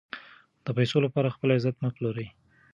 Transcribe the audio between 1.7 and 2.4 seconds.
مه پلورئ.